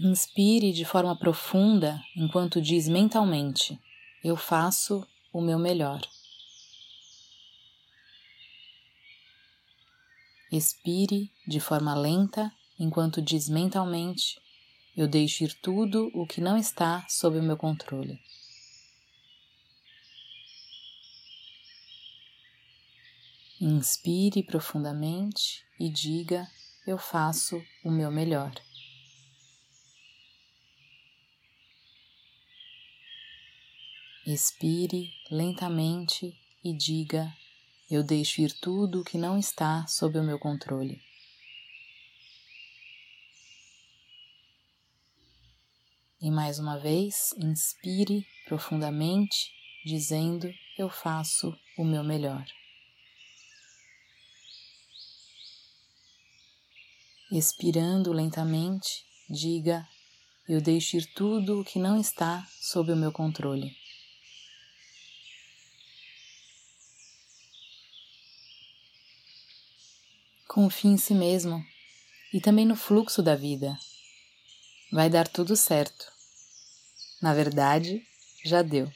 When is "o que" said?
16.14-16.40, 39.00-39.16, 61.62-61.78